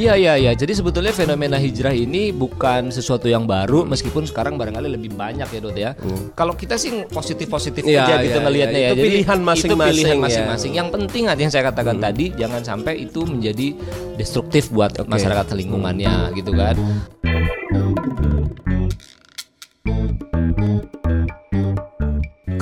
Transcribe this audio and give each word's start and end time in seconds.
Iya 0.00 0.16
iya 0.16 0.34
iya. 0.40 0.52
Jadi 0.56 0.72
sebetulnya 0.72 1.12
fenomena 1.12 1.60
hijrah 1.60 1.92
ini 1.92 2.32
bukan 2.32 2.88
sesuatu 2.88 3.28
yang 3.28 3.44
baru 3.44 3.84
meskipun 3.84 4.24
sekarang 4.24 4.56
barangkali 4.56 4.88
lebih 4.96 5.12
banyak 5.12 5.44
ya 5.44 5.60
Dot 5.60 5.76
ya. 5.76 5.92
Kalau 6.32 6.56
kita 6.56 6.80
sih 6.80 7.04
positif-positif 7.04 7.84
Iya, 7.84 8.08
aja 8.08 8.14
gitu 8.24 8.40
iya, 8.40 8.46
ngelihatnya 8.48 8.80
iya. 8.80 8.88
ya. 8.88 8.96
Itu 8.96 9.04
pilihan 9.04 9.38
Itu 9.38 9.44
masing-masing 9.44 9.92
pilihan 9.92 10.16
ya. 10.16 10.24
masing-masing. 10.24 10.72
Yang 10.72 10.88
penting 10.96 11.24
ada 11.28 11.40
yang 11.44 11.52
saya 11.52 11.68
katakan 11.68 12.00
tadi 12.00 12.32
jangan 12.32 12.64
sampai 12.64 13.04
itu 13.04 13.28
menjadi 13.28 13.76
destruktif 14.16 14.72
buat 14.72 14.96
masyarakat 15.04 15.52
lingkungannya 15.52 16.32
gitu 16.32 16.56
kan. 16.56 16.80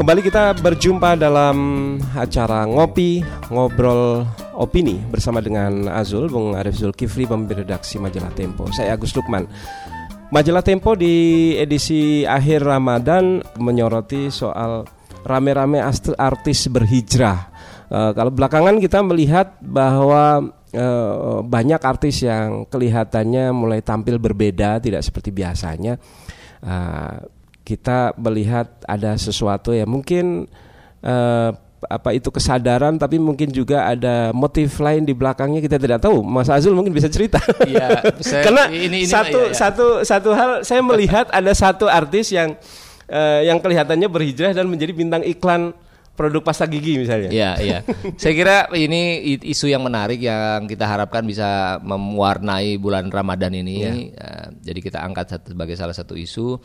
Kembali 0.08 0.24
kita 0.24 0.56
berjumpa 0.64 1.20
dalam 1.20 1.58
acara 2.16 2.64
ngopi 2.64 3.20
ngobrol 3.52 4.24
opini 4.56 4.96
bersama 5.04 5.44
dengan 5.44 5.84
Azul, 5.84 6.32
Bung 6.32 6.56
Arif 6.56 6.80
Zulkifli, 6.80 7.28
pemimpin 7.28 7.60
redaksi 7.60 8.00
majalah 8.00 8.32
Tempo. 8.32 8.72
Saya 8.72 8.96
Agus 8.96 9.12
Lukman. 9.12 9.44
Majalah 10.32 10.64
Tempo 10.64 10.96
di 10.96 11.52
edisi 11.60 12.24
akhir 12.24 12.64
Ramadan 12.64 13.44
menyoroti 13.60 14.32
soal 14.32 14.88
rame-rame 15.28 15.76
artis 16.16 16.72
berhijrah. 16.72 17.52
Eh, 17.92 18.10
kalau 18.16 18.32
belakangan 18.32 18.80
kita 18.80 19.04
melihat 19.04 19.60
bahwa 19.60 20.40
eh, 20.72 21.38
banyak 21.44 21.84
artis 21.84 22.24
yang 22.24 22.64
kelihatannya 22.64 23.52
mulai 23.52 23.84
tampil 23.84 24.16
berbeda, 24.16 24.80
tidak 24.80 25.04
seperti 25.04 25.36
biasanya. 25.36 26.00
Eh, 26.64 27.36
kita 27.68 28.16
melihat 28.16 28.64
ada 28.88 29.12
sesuatu 29.14 29.76
ya 29.76 29.84
mungkin 29.84 30.48
eh, 31.04 31.50
apa 31.78 32.10
itu 32.10 32.32
kesadaran 32.32 32.98
tapi 32.98 33.20
mungkin 33.20 33.52
juga 33.52 33.86
ada 33.86 34.34
motif 34.34 34.80
lain 34.80 35.04
di 35.04 35.14
belakangnya 35.14 35.60
kita 35.60 35.78
tidak 35.78 36.02
tahu 36.02 36.26
Mas 36.26 36.50
Azul 36.50 36.74
mungkin 36.74 36.90
bisa 36.90 37.06
cerita 37.06 37.38
Iya, 37.62 38.02
saya- 38.18 38.42
karena 38.48 38.66
ini- 38.66 39.04
ini 39.04 39.06
satu 39.06 39.38
iya, 39.46 39.52
iya. 39.52 39.54
satu 39.54 39.86
satu 40.02 40.30
hal 40.34 40.50
saya 40.64 40.80
melihat 40.80 41.28
ada 41.30 41.52
satu 41.54 41.86
artis 41.86 42.32
yang 42.32 42.56
eh, 43.06 43.46
yang 43.46 43.60
kelihatannya 43.60 44.08
berhijrah 44.08 44.50
dan 44.50 44.66
menjadi 44.66 44.90
bintang 44.90 45.22
iklan 45.22 45.70
produk 46.18 46.42
pasta 46.42 46.66
gigi 46.66 46.98
misalnya 46.98 47.30
Iya, 47.30 47.50
iya. 47.62 47.78
Saya 48.18 48.34
kira 48.34 48.56
ini 48.74 49.22
isu 49.38 49.70
yang 49.70 49.86
menarik 49.86 50.18
yang 50.18 50.66
kita 50.66 50.82
harapkan 50.82 51.22
bisa 51.22 51.78
mewarnai 51.78 52.74
bulan 52.74 53.06
Ramadan 53.06 53.54
ini. 53.54 53.86
Eh, 54.10 54.46
jadi 54.58 54.82
kita 54.82 54.98
angkat 54.98 55.46
sebagai 55.46 55.78
salah 55.78 55.94
satu 55.94 56.18
isu 56.18 56.58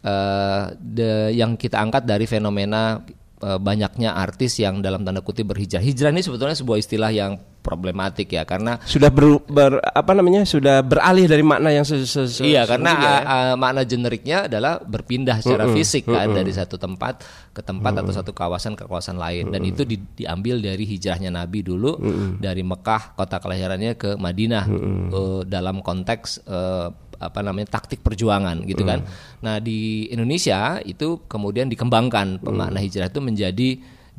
eh, 0.00 0.62
de- 0.76 1.32
yang 1.32 1.54
kita 1.54 1.76
angkat 1.76 2.04
dari 2.04 2.24
fenomena 2.24 3.00
eh, 3.38 3.58
banyaknya 3.58 4.16
artis 4.16 4.58
yang 4.58 4.80
dalam 4.80 5.04
tanda 5.04 5.20
kutip 5.20 5.48
berhijrah. 5.48 5.80
Hijrah 5.80 6.10
ini 6.10 6.20
sebetulnya 6.20 6.56
sebuah 6.56 6.78
istilah 6.78 7.08
yang 7.08 7.36
problematik 7.60 8.32
ya 8.32 8.48
karena 8.48 8.80
sudah 8.88 9.12
ber, 9.12 9.36
ber- 9.44 9.84
apa 9.84 10.16
namanya 10.16 10.48
sudah 10.48 10.80
beralih 10.80 11.28
dari 11.28 11.44
makna 11.44 11.68
yang 11.68 11.84
se, 11.84 12.08
se- 12.08 12.24
se- 12.24 12.40
Iya, 12.40 12.64
karena 12.64 12.88
ya. 12.96 13.04
uh, 13.04 13.20
uh, 13.20 13.54
makna 13.60 13.84
generiknya 13.84 14.48
adalah 14.48 14.80
berpindah 14.80 15.44
secara 15.44 15.68
fisik 15.68 16.08
kan 16.08 16.32
dari 16.32 16.48
satu 16.56 16.80
tempat 16.80 17.20
ke 17.52 17.60
tempat 17.60 18.00
atau 18.00 18.16
satu 18.16 18.32
kawasan 18.32 18.80
ke 18.80 18.88
kawasan 18.88 19.20
lain. 19.20 19.52
Dan 19.52 19.60
itu 19.68 19.84
di- 19.84 20.00
diambil 20.00 20.56
dari 20.56 20.88
hijrahnya 20.88 21.28
Nabi 21.28 21.60
dulu 21.60 22.00
dari 22.40 22.64
Mekah 22.64 23.12
kota 23.12 23.36
kelahirannya 23.36 23.92
ke 24.00 24.16
Madinah. 24.16 24.64
Uh, 25.12 25.44
dalam 25.44 25.84
konteks 25.84 26.40
uh, 26.48 26.88
apa 27.20 27.44
namanya 27.44 27.76
taktik 27.76 28.00
perjuangan 28.00 28.64
gitu 28.64 28.82
kan. 28.82 29.04
Nah, 29.44 29.60
di 29.60 30.08
Indonesia 30.08 30.80
itu 30.80 31.28
kemudian 31.28 31.68
dikembangkan 31.68 32.40
pemakna 32.40 32.80
hijrah 32.80 33.12
itu 33.12 33.20
menjadi 33.20 33.70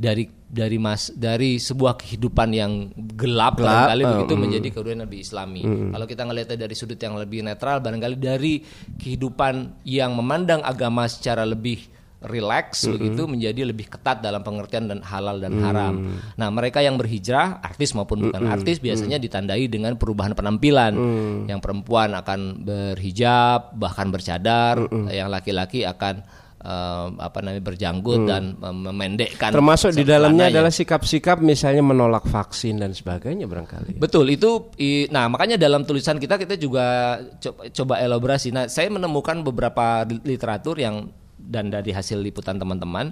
dari 0.01 0.25
dari 0.51 0.77
mas 0.81 1.13
dari 1.13 1.61
sebuah 1.61 1.99
kehidupan 1.99 2.49
yang 2.55 2.89
gelap, 3.17 3.59
barangkali 3.59 4.03
begitu 4.05 4.33
menjadi 4.33 4.67
kemudian 4.73 4.99
lebih 5.05 5.19
islami. 5.21 5.61
Kalau 5.65 6.05
kita 6.09 6.21
ngelihatnya 6.25 6.57
dari 6.57 6.75
sudut 6.77 6.97
yang 6.97 7.17
lebih 7.17 7.45
netral 7.45 7.83
barangkali 7.83 8.15
dari 8.17 8.61
kehidupan 8.97 9.83
yang 9.85 10.15
memandang 10.15 10.63
agama 10.65 11.05
secara 11.05 11.45
lebih 11.45 12.00
rileks 12.21 12.85
begitu 12.87 13.25
menjadi 13.25 13.65
lebih 13.65 13.89
ketat 13.89 14.21
dalam 14.21 14.39
pengertian 14.39 14.85
dan 14.85 15.01
halal 15.01 15.37
dan 15.37 15.57
haram. 15.59 15.93
Nah, 16.35 16.47
mereka 16.47 16.79
yang 16.79 16.93
berhijrah, 16.93 17.57
artis 17.59 17.91
maupun 17.91 18.29
bukan 18.29 18.45
artis 18.47 18.77
biasanya 18.77 19.17
ditandai 19.17 19.65
dengan 19.65 19.97
perubahan 19.97 20.31
penampilan. 20.31 20.93
Yang 21.45 21.59
perempuan 21.59 22.13
akan 22.13 22.61
berhijab, 22.61 23.73
bahkan 23.73 24.07
bercadar, 24.07 24.77
yang 25.09 25.27
laki-laki 25.27 25.81
akan 25.81 26.21
eh, 26.61 27.07
apa 27.17 27.41
namanya 27.41 27.63
berjanggut 27.63 28.21
dan 28.23 28.53
mem- 28.53 28.85
memendekkan 28.85 29.49
termasuk 29.49 29.89
di 29.91 30.05
dalamnya 30.05 30.45
adalah 30.53 30.69
sikap-sikap 30.69 31.41
misalnya 31.41 31.81
menolak 31.81 32.21
vaksin 32.23 32.77
dan 32.77 32.93
sebagainya 32.93 33.49
barangkali. 33.49 33.97
Betul 33.97 34.29
itu 34.29 34.69
i- 34.77 35.09
nah 35.09 35.25
makanya 35.25 35.57
dalam 35.57 35.81
tulisan 35.81 36.21
kita 36.21 36.37
kita 36.37 36.53
juga 36.55 37.17
coba, 37.41 37.65
coba 37.65 37.93
elaborasi. 37.97 38.53
Nah, 38.53 38.69
saya 38.69 38.93
menemukan 38.93 39.41
beberapa 39.41 40.05
li- 40.05 40.21
literatur 40.23 40.77
yang 40.77 41.09
dan 41.47 41.73
dari 41.73 41.89
hasil 41.91 42.21
liputan 42.21 42.61
teman-teman 42.61 43.09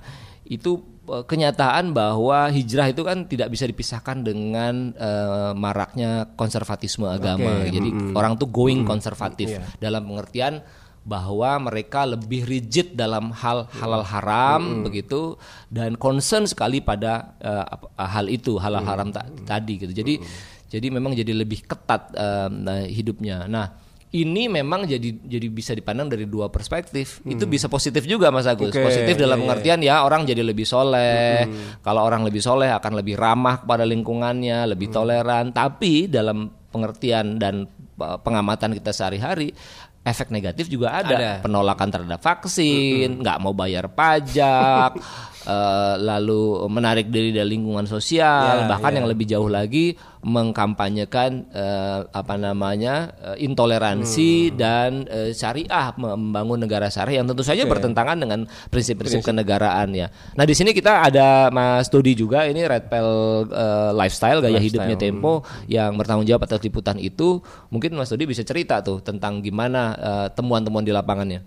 itu 0.49 0.81
eh, 1.07 1.23
kenyataan 1.25 1.93
bahwa 1.93 2.49
hijrah 2.49 2.89
itu 2.89 3.05
kan 3.05 3.29
tidak 3.29 3.53
bisa 3.53 3.69
dipisahkan 3.69 4.25
dengan 4.25 4.91
eh, 4.97 5.51
maraknya 5.53 6.29
konservatisme 6.33 7.05
agama. 7.05 7.65
Jadi 7.69 8.13
orang 8.17 8.35
tuh 8.37 8.49
going 8.49 8.83
konservatif 8.83 9.57
dalam 9.77 10.05
pengertian 10.09 10.61
bahwa 10.99 11.71
mereka 11.71 12.05
lebih 12.05 12.45
rigid 12.45 12.93
dalam 12.93 13.31
hal 13.33 13.65
halal 13.71 14.03
haram 14.05 14.83
begitu 14.85 15.39
dan 15.71 15.95
concern 15.97 16.45
sekali 16.45 16.83
pada 16.83 17.33
apa- 17.41 17.89
hal 17.97 18.29
itu 18.29 18.59
halal 18.61 18.83
haram 18.83 19.09
ta- 19.09 19.25
tadi 19.47 19.79
gitu. 19.79 19.93
Jadi 19.95 20.21
jadi 20.69 20.87
memang 20.93 21.17
jadi 21.17 21.33
lebih 21.33 21.65
ketat 21.65 22.13
nah, 22.51 22.85
hidupnya. 22.85 23.49
Nah, 23.49 23.88
ini 24.09 24.49
memang 24.49 24.89
jadi 24.89 25.21
jadi 25.21 25.47
bisa 25.53 25.77
dipandang 25.77 26.09
dari 26.09 26.25
dua 26.25 26.49
perspektif. 26.49 27.21
Itu 27.21 27.45
bisa 27.45 27.69
positif 27.69 28.09
juga 28.09 28.33
Mas 28.33 28.49
Agus. 28.49 28.73
Oke, 28.73 28.81
positif 28.81 29.13
dalam 29.13 29.37
iya, 29.37 29.45
iya. 29.45 29.45
pengertian 29.45 29.79
ya 29.85 29.95
orang 30.01 30.25
jadi 30.25 30.41
lebih 30.41 30.65
soleh. 30.65 31.45
Kalau 31.85 32.01
orang 32.01 32.25
lebih 32.25 32.41
soleh 32.41 32.73
akan 32.73 32.97
lebih 32.97 33.13
ramah 33.13 33.61
kepada 33.61 33.85
lingkungannya, 33.85 34.65
lebih 34.65 34.89
toleran. 34.89 35.53
Tapi 35.53 36.09
dalam 36.09 36.49
pengertian 36.73 37.37
dan 37.37 37.69
uh, 38.01 38.17
pengamatan 38.17 38.73
kita 38.73 38.89
sehari-hari 38.89 39.53
efek 39.99 40.33
negatif 40.33 40.71
juga 40.71 40.95
ada, 40.95 41.15
Ada. 41.15 41.31
penolakan 41.43 41.89
terhadap 41.91 42.21
vaksin, 42.23 43.19
nggak 43.21 43.37
mau 43.43 43.53
bayar 43.53 43.91
pajak, 43.91 44.95
eh, 45.45 45.95
lalu 45.99 46.65
menarik 46.67 47.07
diri 47.07 47.31
dari 47.31 47.55
lingkungan 47.55 47.85
sosial, 47.85 48.63
Ya, 48.63 48.67
bahkan 48.67 48.91
ya. 48.91 48.97
yang 48.99 49.07
lebih 49.07 49.25
jauh 49.27 49.47
lagi 49.47 49.93
mengkampanyekan 50.19 51.47
eh, 51.53 51.99
apa 52.11 52.35
namanya 52.35 53.15
eh, 53.23 53.47
intoleransi 53.47 54.51
dan 54.51 55.07
eh, 55.07 55.31
syariah 55.31 55.95
membangun 55.95 56.59
negara 56.59 56.91
syariah 56.91 57.23
yang 57.23 57.27
tentu 57.31 57.39
saja 57.39 57.63
bertentangan 57.63 58.19
dengan 58.19 58.43
prinsip-prinsip 58.67 59.23
kenegaraan 59.23 59.95
ya. 59.95 60.11
Nah 60.35 60.43
di 60.43 60.51
sini 60.51 60.75
kita 60.75 61.07
ada 61.07 61.47
Mas 61.49 61.87
Dodi 61.87 62.19
juga 62.19 62.43
ini 62.43 62.67
Red 62.67 62.91
Pill 62.91 63.11
eh, 63.47 63.91
lifestyle 63.95 64.43
gaya 64.43 64.59
hidupnya 64.59 64.99
Tempo 64.99 65.47
yang 65.71 65.95
bertanggung 65.95 66.27
jawab 66.27 66.43
atas 66.43 66.59
liputan 66.59 66.99
itu. 66.99 67.39
Mungkin 67.71 67.95
Mas 67.95 68.11
Dodi 68.11 68.27
bisa 68.27 68.43
cerita 68.43 68.83
tuh 68.83 68.99
tentang 68.99 69.39
gimana 69.39 69.95
temuan-temuan 70.35 70.83
di 70.83 70.91
lapangannya. 70.91 71.39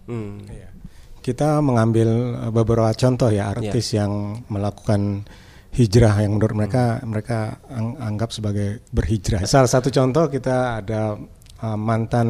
Kita 1.23 1.63
mengambil 1.63 2.09
uh, 2.37 2.51
beberapa 2.51 2.91
contoh 2.93 3.31
ya 3.31 3.55
artis 3.55 3.95
yang 3.95 4.43
melakukan 4.51 5.23
hijrah 5.73 6.21
yang 6.21 6.37
menurut 6.37 6.53
mereka 6.53 7.01
mereka 7.07 7.39
ang- 7.71 7.97
anggap 7.97 8.35
sebagai 8.35 8.83
berhijrah. 8.93 9.47
Salah 9.47 9.71
satu 9.71 9.89
contoh 9.89 10.29
kita 10.29 10.83
ada 10.83 11.17
uh, 11.63 11.79
mantan 11.79 12.29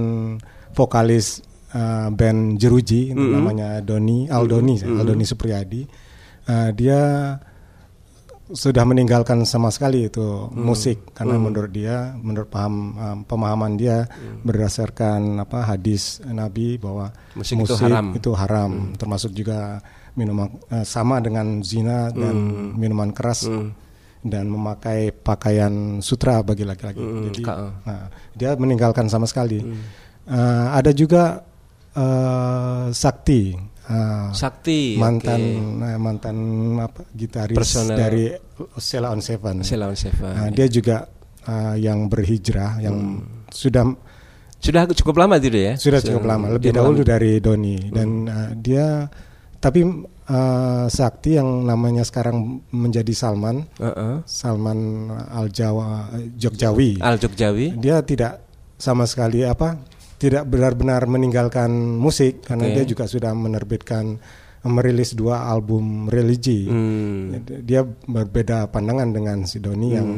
vokalis 0.77 1.41
uh, 1.75 2.13
band 2.13 2.61
Jeruji 2.61 3.11
namanya 3.17 3.81
Doni 3.81 4.29
Aldoni 4.29 4.77
Aldoni 5.01 5.25
Supriyadi. 5.27 5.83
Uh, 6.43 6.71
dia 6.71 7.01
sudah 8.53 8.85
meninggalkan 8.85 9.43
sama 9.43 9.69
sekali 9.69 10.07
itu 10.07 10.23
musik. 10.51 11.11
Karena 11.13 11.35
menurut 11.43 11.69
dia 11.69 11.97
menurut 12.17 12.47
paham 12.47 12.75
um, 12.93 13.19
pemahaman 13.23 13.75
dia 13.75 14.05
berdasarkan 14.43 15.21
apa 15.39 15.65
hadis 15.65 16.03
Nabi 16.23 16.77
bahwa 16.77 17.11
Musik 17.33 17.57
itu 17.59 17.75
haram. 17.81 18.07
itu 18.13 18.31
haram, 18.33 18.71
termasuk 18.95 19.33
juga 19.33 19.81
minuman 20.13 20.53
eh, 20.69 20.85
sama 20.85 21.19
dengan 21.19 21.61
zina 21.63 22.13
dan 22.13 22.35
minuman 22.77 23.11
keras 23.11 23.49
dan 24.23 24.47
memakai 24.47 25.11
pakaian 25.11 25.73
sutra 25.99 26.41
bagi 26.41 26.63
laki-laki. 26.63 27.01
Jadi 27.01 27.41
ka- 27.43 27.59
nah, 27.83 28.07
dia 28.33 28.55
meninggalkan 28.55 29.09
sama 29.09 29.25
sekali. 29.25 29.65
Eh, 30.25 30.37
ada 30.71 30.93
juga 30.93 31.43
eh, 31.93 32.85
Sakti, 32.91 33.57
eh, 33.89 34.29
Sakti 34.31 34.95
mantan 34.95 35.41
oke. 35.79 35.87
eh, 35.89 35.99
mantan 35.99 36.37
apa 36.79 37.03
gitaris 37.11 37.57
Personel. 37.57 37.97
dari 37.99 38.25
Sheila 38.79 39.11
on 39.11 39.19
Seven. 39.19 39.63
Sheila 39.65 39.91
on 39.91 39.97
Seven. 39.99 40.33
Nah, 40.35 40.49
dia 40.51 40.67
juga 40.69 41.09
eh, 41.43 41.75
yang 41.83 42.07
berhijrah, 42.07 42.79
yang 42.79 43.23
sudah 43.51 43.87
Sudah 44.63 44.87
cukup 44.87 45.19
lama 45.19 45.43
tidak 45.43 45.59
ya? 45.59 45.75
sudah 45.75 45.99
cukup 45.99 46.23
lama, 46.23 46.47
lebih 46.55 46.71
dahulu 46.71 47.03
dari 47.03 47.43
Doni 47.43 47.91
dan 47.91 48.31
uh, 48.31 48.55
dia 48.55 49.11
tapi 49.59 49.83
uh, 49.83 50.87
sakti 50.87 51.35
yang 51.35 51.67
namanya 51.67 52.07
sekarang 52.07 52.63
menjadi 52.71 53.11
Salman, 53.11 53.67
Uh-uh. 53.83 54.23
Salman 54.23 55.11
Al 55.35 55.51
Jawa 55.51 56.15
Jogjawi. 56.39 57.03
Al 57.03 57.19
Jogjawi. 57.19 57.75
Dia 57.75 58.07
tidak 58.07 58.39
sama 58.79 59.03
sekali 59.03 59.43
apa, 59.43 59.83
tidak 60.23 60.47
benar-benar 60.47 61.03
meninggalkan 61.05 61.67
musik 61.99 62.47
karena 62.47 62.71
dia 62.71 62.87
juga 62.87 63.05
sudah 63.05 63.35
menerbitkan 63.35 64.23
merilis 64.63 65.13
dua 65.13 65.43
album 65.45 66.07
religi. 66.07 66.71
Hmm. 66.71 67.43
Dia 67.61 67.83
berbeda 67.83 68.71
pandangan 68.71 69.11
dengan 69.11 69.43
si 69.43 69.59
Doni 69.59 69.89
yang 69.91 70.09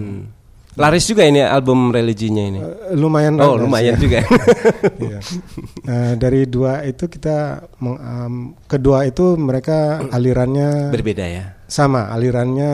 Laris 0.74 1.06
juga 1.06 1.22
ini 1.22 1.38
album 1.38 1.94
religinya 1.94 2.42
ini. 2.42 2.58
eh, 2.58 2.98
lumayan 2.98 3.38
Oh, 3.38 3.54
laris 3.54 3.62
lumayan 3.62 3.94
ya. 3.94 4.00
juga. 4.00 4.18
Iya. 5.06 5.18
Nah, 5.86 6.12
dari 6.18 6.44
dua 6.44 6.82
itu 6.82 7.06
kita 7.06 7.36
meng- 7.78 8.02
em, 8.02 8.34
kedua 8.66 9.06
itu 9.06 9.38
mereka 9.38 10.02
alirannya 10.10 10.90
Berbeda 10.90 11.24
ya. 11.24 11.44
sama 11.64 12.10
alirannya 12.10 12.72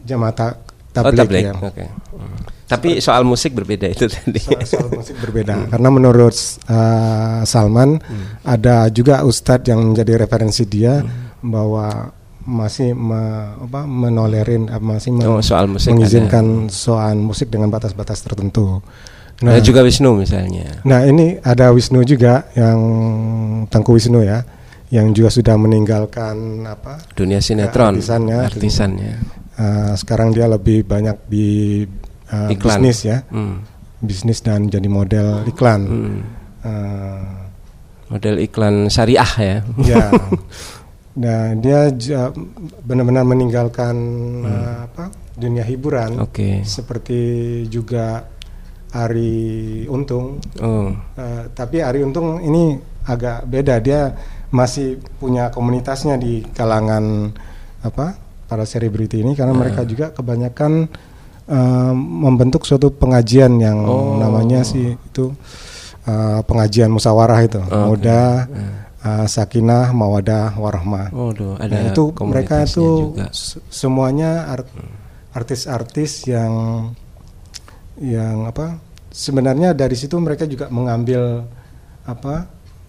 jamaah 0.00 0.54
ta- 1.00 1.08
Oh, 1.08 1.14
tabligh. 1.14 1.44
ya. 1.44 1.54
Oke. 1.54 1.84
Hmm. 1.84 2.38
Tapi 2.68 3.00
soal 3.00 3.24
musik 3.24 3.52
berbeda 3.52 3.86
itu 3.86 4.04
tadi. 4.12 4.36
Soal, 4.38 4.62
soal 4.62 4.88
musik 4.92 5.16
berbeda 5.18 5.68
karena 5.68 5.88
menurut 5.88 6.36
uh, 6.66 7.40
Salman 7.42 7.96
ada 8.42 8.86
juga 8.88 9.22
ustadz 9.22 9.66
yang 9.66 9.80
menjadi 9.86 10.20
referensi 10.20 10.62
dia 10.62 11.00
bahwa 11.40 12.12
masih 12.40 12.92
me- 12.92 13.20
apa, 13.58 13.84
menolerin 13.84 14.66
uh, 14.66 14.76
masih 14.78 15.12
men- 15.12 15.24
Oh, 15.26 15.40
soal 15.40 15.64
musik 15.66 15.90
mengizinkan 15.90 16.68
soal 16.68 17.14
musik 17.14 17.48
dengan 17.48 17.68
batas-batas 17.68 18.20
tertentu. 18.20 18.80
Nah, 19.38 19.54
Ada 19.54 19.62
juga 19.62 19.80
Wisnu 19.80 20.18
misalnya. 20.18 20.82
Nah 20.82 21.04
ini 21.04 21.38
ada 21.38 21.70
Wisnu 21.70 22.02
juga 22.02 22.50
yang 22.52 22.80
Tengku 23.66 23.94
Wisnu 23.94 24.18
ya, 24.20 24.42
yang 24.88 25.12
juga 25.12 25.30
sudah 25.30 25.54
meninggalkan 25.54 26.36
apa? 26.64 26.98
Dunia 27.14 27.38
sinetron. 27.38 27.96
artisannya. 27.96 28.38
Artisannya. 28.44 29.12
Eh, 29.58 29.92
sekarang 29.94 30.30
dia 30.30 30.46
lebih 30.46 30.82
banyak 30.82 31.18
di 31.26 31.82
eh, 32.28 32.48
Iklan. 32.54 32.78
bisnis 32.80 32.98
ya, 33.04 33.18
Hmm. 33.28 33.60
bisnis 33.98 34.38
dan 34.40 34.66
jadi 34.66 34.86
model 34.86 35.42
iklan. 35.44 35.80
Hmm. 35.82 36.18
Eh, 36.62 37.26
Model 38.08 38.40
iklan 38.40 38.88
syariah 38.88 39.32
ya. 39.36 39.56
ya, 39.84 40.04
nah 41.22 41.52
dia 41.52 41.92
benar-benar 42.80 43.20
meninggalkan 43.22 43.96
eh, 44.42 44.76
apa? 44.86 45.04
Dunia 45.34 45.62
hiburan, 45.62 46.18
Oke. 46.18 46.64
seperti 46.64 47.20
juga 47.68 48.26
Ari 48.90 49.84
Untung. 49.86 50.40
Oh. 50.58 50.88
Eh, 51.14 51.44
tapi 51.52 51.78
Ari 51.78 52.00
Untung 52.00 52.40
ini 52.40 52.74
agak 53.04 53.44
beda 53.44 53.78
dia 53.78 54.16
masih 54.48 54.96
punya 55.16 55.52
komunitasnya 55.52 56.16
di 56.16 56.40
kalangan 56.52 57.28
apa 57.84 58.16
para 58.48 58.64
selebriti 58.64 59.20
ini 59.20 59.32
karena 59.32 59.52
mereka 59.52 59.84
juga 59.84 60.08
kebanyakan 60.10 60.88
eh, 61.46 61.92
membentuk 61.94 62.64
suatu 62.64 62.88
pengajian 62.90 63.56
yang 63.56 63.78
Oh. 63.80 64.16
namanya 64.16 64.60
sih 64.62 64.96
itu 64.96 65.30
eh, 66.02 66.40
pengajian 66.42 66.88
musyawarah 66.88 67.40
itu. 67.40 67.60
Muda 67.62 68.48
eh, 68.98 69.26
sakinah 69.26 69.92
mawadah 69.92 70.56
warahmah. 70.56 71.12
Oh, 71.12 71.30
ada 71.30 71.68
Nah, 71.68 71.80
itu 71.86 72.10
mereka 72.22 72.64
itu 72.64 73.12
juga. 73.12 73.28
se- 73.30 73.62
semuanya 73.68 74.48
art- 74.48 74.72
artis-artis 75.30 76.26
yang 76.26 76.52
yang 77.98 78.46
apa 78.46 78.78
sebenarnya 79.08 79.70
dari 79.72 79.94
situ 79.94 80.14
mereka 80.16 80.44
juga 80.44 80.66
mengambil 80.68 81.46
apa 82.04 82.46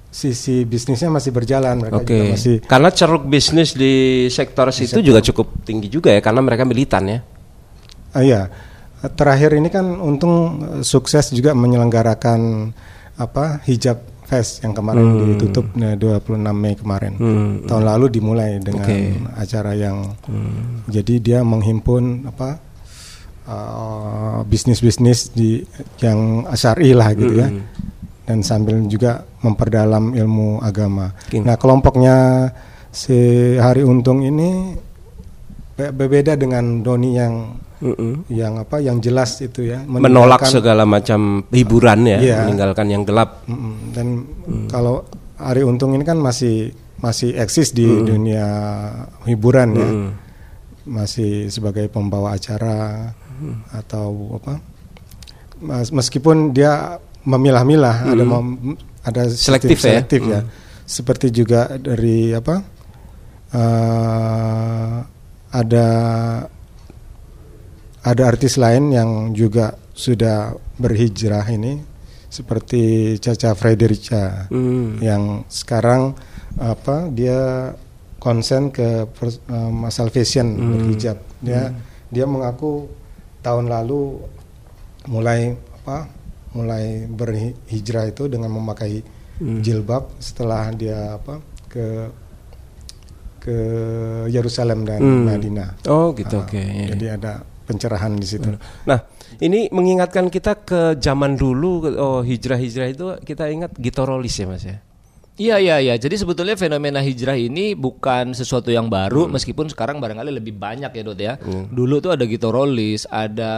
sisi 0.09 0.65
bisnisnya 0.65 1.07
masih 1.07 1.29
berjalan 1.29 1.77
mereka 1.77 2.01
Oke. 2.01 2.09
juga 2.09 2.25
masih 2.33 2.56
Karena 2.65 2.89
ceruk 2.89 3.23
bisnis 3.23 3.73
di 3.73 3.94
sektor 4.27 4.65
situ 4.69 5.00
juga 5.00 5.21
cukup 5.21 5.61
tinggi 5.61 5.85
juga 5.88 6.09
ya 6.09 6.19
karena 6.19 6.41
mereka 6.41 6.65
militan 6.65 7.06
ya. 7.06 7.19
ah, 8.09 8.21
iya 8.21 8.41
terakhir 9.13 9.53
ini 9.53 9.69
kan 9.69 9.85
untung 9.95 10.33
eh, 10.59 10.83
sukses 10.83 11.29
juga 11.29 11.53
menyelenggarakan 11.53 12.73
apa 13.15 13.61
hijab 13.63 14.01
fest 14.25 14.61
yang 14.61 14.73
kemarin 14.73 15.06
ditutup 15.29 15.69
eh, 15.75 15.94
26 15.94 16.25
Mei 16.53 16.73
kemarin 16.73 17.13
Hmm. 17.13 17.53
tahun 17.65 17.83
lalu 17.85 18.05
dimulai 18.09 18.57
dengan 18.57 18.85
Oke. 18.85 19.13
acara 19.35 19.73
yang 19.73 20.09
jadi 20.85 21.13
dia 21.17 21.39
menghimpun 21.41 22.25
apa 22.27 22.57
uh, 23.45 24.39
bisnis-bisnis 24.44 25.31
di 25.31 25.62
yang 26.00 26.50
syar'i 26.51 26.91
lah 26.91 27.13
gitu 27.13 27.33
ya 27.35 27.50
dan 28.29 28.45
sambil 28.45 28.77
juga 28.85 29.25
memperdalam 29.41 30.13
ilmu 30.13 30.61
agama. 30.61 31.09
Oke. 31.25 31.41
Nah 31.41 31.57
kelompoknya 31.57 32.45
si 32.93 33.17
Hari 33.57 33.81
Untung 33.81 34.21
ini 34.21 34.77
be- 35.73 35.89
berbeda 35.89 36.37
dengan 36.37 36.85
Doni 36.85 37.17
yang 37.17 37.57
Mm-mm. 37.79 38.27
yang 38.29 38.59
apa 38.59 38.83
yang 38.83 38.99
jelas 38.99 39.39
itu 39.39 39.63
ya 39.65 39.81
Menolak 39.81 40.45
segala 40.45 40.85
macam 40.85 41.41
hiburan 41.49 42.05
ya, 42.05 42.19
Iya. 42.21 42.37
meninggalkan 42.45 42.85
yang 42.85 43.01
gelap. 43.01 43.41
Mm-mm. 43.49 43.73
Dan 43.97 44.07
kalau 44.69 45.01
Ari 45.41 45.65
Untung 45.65 45.97
ini 45.97 46.05
kan 46.05 46.21
masih 46.21 46.69
masih 47.01 47.33
eksis 47.33 47.73
di 47.73 47.87
dunia 47.87 48.45
hiburan 49.25 49.69
ya, 49.73 49.89
masih 50.85 51.47
sebagai 51.49 51.87
pembawa 51.89 52.35
acara 52.35 53.09
atau 53.71 54.37
apa? 54.37 54.59
Meskipun 55.95 56.51
dia 56.51 56.99
memilah-milah, 57.21 57.95
ada 58.07 58.24
mem- 58.24 58.77
ada 59.01 59.24
Selektif 59.27 59.75
sistem 59.75 59.89
ya. 59.89 59.94
selektif 59.95 60.21
ya. 60.24 60.39
Seperti 60.83 61.27
juga 61.30 61.60
dari 61.74 62.31
apa? 62.31 62.56
eh, 63.50 64.98
ada 65.50 65.88
ada 68.00 68.24
artis 68.24 68.56
lain 68.56 68.94
yang 68.94 69.10
juga 69.33 69.74
sudah 69.92 70.54
berhijrah 70.77 71.44
ini 71.50 71.81
seperti 72.30 72.81
Caca 73.18 73.57
Frederica 73.57 74.45
Hmm. 74.48 75.01
yang 75.01 75.24
sekarang 75.50 76.13
apa 76.56 77.10
dia 77.10 77.74
konsen 78.18 78.69
ke 78.69 79.10
pers- 79.10 79.42
eh, 79.42 79.72
masalah 79.74 80.10
fashion 80.10 80.45
berhijab 80.69 81.18
dia 81.42 81.74
dia 82.07 82.25
mengaku 82.25 82.86
tahun 83.42 83.65
lalu 83.65 84.22
mulai 85.07 85.57
apa 85.75 86.06
mulai 86.51 87.06
berhijrah 87.06 88.06
itu 88.07 88.25
dengan 88.25 88.50
memakai 88.50 89.01
jilbab 89.40 90.19
setelah 90.19 90.68
dia 90.69 91.16
apa 91.16 91.40
ke 91.66 91.86
ke 93.40 93.57
Yerusalem 94.27 94.84
dan 94.84 95.00
Hmm. 95.00 95.24
Madinah 95.25 95.70
Oh 95.88 96.12
gitu 96.12 96.36
Ah, 96.36 96.44
oke. 96.44 96.60
iya. 96.60 96.88
jadi 96.91 97.06
ada 97.15 97.32
pencerahan 97.63 98.13
di 98.13 98.27
situ 98.27 98.50
Nah, 98.84 99.00
ini 99.39 99.70
mengingatkan 99.70 100.27
kita 100.27 100.60
ke 100.60 100.82
zaman 100.98 101.34
dulu 101.34 101.72
oh 101.96 102.20
hijrah-hijrah 102.20 102.89
itu 102.89 103.06
kita 103.22 103.48
ingat 103.48 103.72
gitorolis 103.75 104.36
ya 104.36 104.46
Mas 104.46 104.65
ya. 104.65 104.77
Iya 105.39 105.55
iya 105.55 105.75
iya. 105.79 105.96
Jadi 105.96 106.19
sebetulnya 106.19 106.60
fenomena 106.60 107.00
hijrah 107.00 107.39
ini 107.39 107.72
bukan 107.72 108.36
sesuatu 108.36 108.67
yang 108.75 108.91
baru 108.91 109.31
meskipun 109.31 109.72
sekarang 109.72 110.03
barangkali 110.03 110.36
lebih 110.36 110.60
banyak 110.60 110.91
ya 110.91 111.01
Dot 111.08 111.19
ya. 111.19 111.34
Dulu 111.72 112.03
tuh 112.03 112.12
ada 112.12 112.27
Gito 112.27 112.51
Rolis, 112.51 113.08
ada 113.08 113.53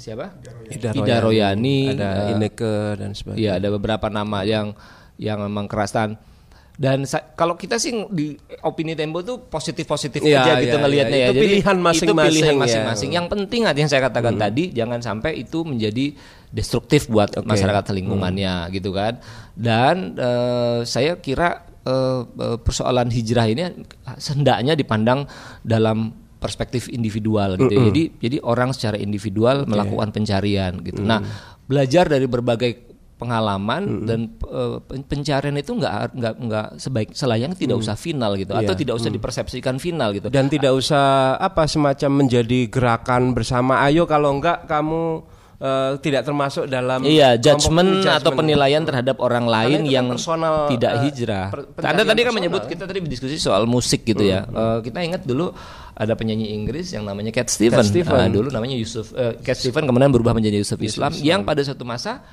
siapa? 0.00 0.32
Ida 0.72 1.20
Royani, 1.20 1.92
ada 1.92 2.08
eh, 2.24 2.32
Ineke 2.32 2.96
dan 2.96 3.12
sebagainya. 3.12 3.36
Iya, 3.36 3.50
ada 3.60 3.68
beberapa 3.68 4.08
nama 4.08 4.48
yang 4.48 4.72
yang 5.20 5.44
memang 5.44 5.68
kerasan. 5.68 6.16
Dan 6.80 7.04
kalau 7.36 7.60
kita 7.60 7.76
sih 7.76 7.92
di 8.08 8.32
opini 8.64 8.96
Tempo 8.96 9.20
tuh 9.20 9.44
positif-positif 9.52 10.24
Iya, 10.24 10.40
aja 10.40 10.52
gitu 10.64 10.80
ngelihatnya 10.80 11.18
iya. 11.20 11.26
ya. 11.28 11.28
Itu 11.28 11.36
Jadi 11.36 11.44
pilihan 11.44 11.76
Itu 11.76 11.84
masing-masing 11.84 12.32
pilihan 12.32 12.56
ya. 12.56 12.60
masing-masing. 12.64 13.10
Yang 13.12 13.26
penting 13.28 13.60
yang 13.68 13.90
saya 13.92 14.02
katakan 14.08 14.34
tadi 14.40 14.72
jangan 14.72 15.04
sampai 15.04 15.44
itu 15.44 15.60
menjadi 15.68 16.16
destruktif 16.50 17.06
buat 17.06 17.30
masyarakat 17.46 17.84
lingkungannya 17.94 18.54
gitu 18.70 18.90
kan. 18.90 19.22
Dan 19.54 20.18
eh, 20.18 20.80
saya 20.82 21.18
kira 21.18 21.62
eh, 21.82 22.20
persoalan 22.58 23.08
hijrah 23.08 23.46
ini 23.46 23.86
hendaknya 24.04 24.74
dipandang 24.74 25.30
dalam 25.62 26.10
perspektif 26.40 26.88
individual 26.88 27.54
gitu. 27.54 27.70
ya. 27.70 27.82
Jadi 27.92 28.02
jadi 28.18 28.36
orang 28.40 28.72
secara 28.72 28.96
individual 28.96 29.68
melakukan 29.68 30.08
pencarian 30.10 30.72
gitu. 30.80 31.04
Nah, 31.04 31.20
belajar 31.68 32.08
dari 32.08 32.24
berbagai 32.26 32.90
pengalaman 33.20 34.08
dan 34.08 34.20
eh, 34.48 34.80
pen- 34.80 35.04
pencarian 35.04 35.52
itu 35.54 35.76
nggak 35.76 36.16
nggak 36.16 36.34
nggak 36.40 36.66
sebaik 36.80 37.12
selayaknya 37.12 37.52
tidak 37.52 37.76
usah 37.76 37.92
final 37.94 38.32
gitu 38.34 38.56
atau 38.56 38.72
tidak 38.72 38.94
usah 38.96 39.10
dipersepsikan 39.12 39.76
final 39.76 40.08
gitu. 40.16 40.32
Dan 40.32 40.48
tidak 40.48 40.72
usah 40.72 41.36
apa 41.36 41.68
semacam 41.68 42.24
menjadi 42.24 42.72
gerakan 42.72 43.36
bersama. 43.36 43.84
Ayo 43.84 44.08
kalau 44.08 44.40
enggak 44.40 44.64
kamu 44.64 45.20
eh, 45.60 45.92
tidak 46.00 46.24
termasuk 46.24 46.64
dalam 46.66 47.04
Iya, 47.04 47.36
judgement 47.36 48.00
atau 48.02 48.32
penilaian 48.32 48.80
terhadap 48.80 49.20
orang 49.20 49.44
lain 49.44 49.84
itu 49.84 49.86
kan 49.86 49.94
yang 49.94 50.06
personal, 50.10 50.54
tidak 50.66 50.92
eh, 50.96 51.00
hijrah. 51.06 51.46
per- 51.52 51.68
Anda 51.84 52.02
tadi 52.02 52.20
kan 52.24 52.32
personal, 52.32 52.34
menyebut 52.34 52.62
kita 52.66 52.84
tadi 52.88 52.98
berdiskusi 52.98 53.36
soal 53.36 53.68
musik 53.68 54.02
gitu 54.02 54.24
ya. 54.24 54.48
Eh, 54.48 54.78
kita 54.82 55.04
ingat 55.04 55.22
dulu 55.22 55.52
ada 55.92 56.16
penyanyi 56.16 56.56
Inggris 56.56 56.96
yang 56.96 57.04
namanya 57.04 57.28
Cat 57.28 57.52
Stevens. 57.52 57.92
Stevens. 57.92 58.16
Ah, 58.16 58.28
dulu 58.32 58.48
namanya 58.48 58.72
Yusuf 58.72 59.12
eh, 59.12 59.36
Cat 59.44 59.60
Stevens 59.60 59.84
kemudian 59.84 60.08
berubah 60.08 60.32
menjadi 60.32 60.56
Yusuf 60.58 60.80
Islam, 60.80 61.12
yang 61.20 61.44
pada 61.44 61.60
suatu 61.60 61.84
masa 61.84 62.24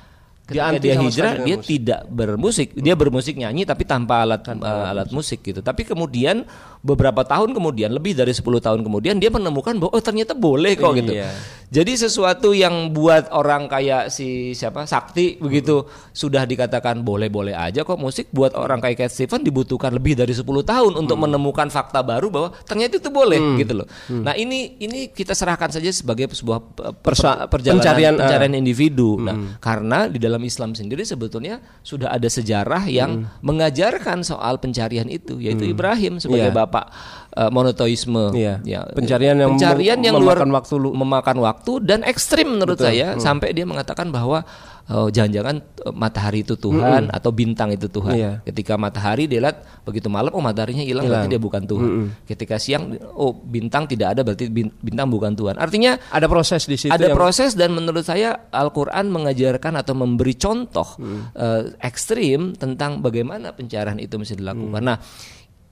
ketika 0.48 0.64
anti 0.64 0.80
dia 0.80 0.96
sama 0.96 1.04
hijrah 1.04 1.32
dia 1.44 1.56
musik. 1.60 1.68
tidak 1.68 2.00
bermusik 2.08 2.68
dia 2.72 2.94
bermusik 2.96 3.34
nyanyi 3.36 3.68
tapi 3.68 3.84
tanpa 3.84 4.24
alat 4.24 4.40
uh, 4.48 4.88
alat 4.88 5.12
musik 5.12 5.44
gitu 5.44 5.60
tapi 5.60 5.84
kemudian 5.84 6.48
beberapa 6.80 7.22
tahun 7.22 7.50
kemudian 7.50 7.90
lebih 7.90 8.12
dari 8.12 8.30
10 8.30 8.42
tahun 8.58 8.80
kemudian 8.80 9.18
dia 9.18 9.28
menemukan 9.28 9.74
bahwa 9.76 9.90
oh 9.90 10.00
ternyata 10.00 10.32
boleh 10.32 10.74
kok 10.74 10.94
gitu. 10.94 11.10
Iya. 11.10 11.30
jadi 11.68 11.92
sesuatu 11.98 12.50
yang 12.50 12.90
buat 12.90 13.28
orang 13.28 13.66
kayak 13.66 14.08
si 14.08 14.54
siapa 14.54 14.82
Sakti 14.84 15.36
begitu 15.36 15.84
sudah 16.10 16.42
dikatakan 16.42 17.02
boleh-boleh 17.02 17.52
aja 17.52 17.82
kok 17.82 17.98
musik 17.98 18.30
buat 18.30 18.54
orang 18.54 18.78
kayak 18.78 19.04
Cat 19.04 19.12
Stevens 19.12 19.42
dibutuhkan 19.42 19.90
lebih 19.90 20.14
dari 20.14 20.32
10 20.32 20.42
tahun 20.42 20.92
untuk 20.94 21.18
menemukan 21.18 21.68
fakta 21.68 22.00
baru 22.00 22.30
bahwa 22.30 22.48
ternyata 22.64 22.96
itu 22.96 23.10
boleh 23.10 23.36
gitu 23.58 23.84
loh. 23.84 23.86
Nah 24.08 24.32
ini 24.32 24.78
ini 24.78 25.10
kita 25.10 25.34
serahkan 25.34 25.68
saja 25.68 25.90
sebagai 25.90 26.30
sebuah 26.30 26.58
uh, 26.80 26.94
Persa- 26.94 27.44
perjalanan 27.46 27.82
pencarian, 27.82 28.14
uh, 28.16 28.20
pencarian 28.24 28.54
individu. 28.54 29.18
Nah, 29.18 29.34
karena 29.58 30.06
di 30.06 30.16
dalam 30.16 30.40
Islam 30.40 30.72
sendiri 30.72 31.02
sebetulnya 31.02 31.58
sudah 31.82 32.08
ada 32.08 32.28
sejarah 32.28 32.86
yang 32.86 33.26
mengajarkan 33.40 34.22
soal 34.22 34.56
pencarian 34.56 35.08
itu, 35.08 35.36
yaitu 35.36 35.66
Ibrahim 35.66 36.16
sebagai 36.16 36.48
Iya. 36.48 36.56
bapak 36.56 36.67
uh, 36.70 37.48
monoteisme. 37.48 38.32
Iya. 38.32 38.60
Ya, 38.62 38.80
Pencarian 38.92 39.36
yang 39.36 39.50
pencarian 39.54 39.98
yang 39.98 40.16
luar 40.16 40.36
memakan 40.36 40.50
waktu 40.52 40.74
lu- 40.76 40.92
memakan 40.92 41.36
waktu 41.40 41.72
dan 41.80 42.00
ekstrim 42.02 42.54
menurut 42.54 42.76
saya 42.76 43.16
sampai 43.16 43.50
dia 43.50 43.64
mengatakan 43.64 44.08
bahwa 44.08 44.44
oh, 44.88 45.08
jangan-jangan 45.08 45.60
uh, 45.84 45.92
matahari 45.92 46.40
itu 46.40 46.54
Tuhan 46.54 47.08
atau 47.08 47.30
bintang 47.30 47.68
itu 47.70 47.86
Tuhan. 47.86 48.14
Iya. 48.14 48.32
Ketika 48.42 48.76
matahari 48.76 49.24
dia 49.24 49.40
lihat 49.40 49.60
begitu 49.84 50.08
malam 50.08 50.32
oh 50.32 50.40
mataharinya 50.40 50.80
hilang 50.80 51.04
berarti 51.04 51.28
dia 51.28 51.40
bukan 51.40 51.62
Tuhan. 51.64 51.88
Ketika 52.24 52.56
siang 52.56 52.92
oh 53.12 53.32
bintang 53.32 53.84
tidak 53.84 54.16
ada 54.16 54.20
berarti 54.20 54.48
bin- 54.48 54.72
bintang 54.78 55.08
bukan 55.08 55.32
Tuhan. 55.32 55.56
Artinya 55.56 55.96
Ada 56.08 56.24
proses 56.26 56.64
di 56.64 56.76
situ 56.76 56.92
ada 56.92 57.08
yang- 57.08 57.16
proses 57.16 57.52
dan 57.52 57.72
menurut 57.72 58.02
saya 58.02 58.48
Al-Quran 58.48 59.08
mengajarkan 59.08 59.76
atau 59.76 59.92
memberi 59.92 60.34
contoh 60.34 60.88
Hmm. 60.98 61.30
eh, 61.32 61.62
ekstrim 61.80 62.56
tentang 62.56 62.98
bagaimana 62.98 63.52
pencarian 63.52 63.96
itu 63.96 64.16
mesti 64.16 64.34
dilakukan. 64.34 64.82
Hmm. 64.82 64.88
Nah, 64.88 64.98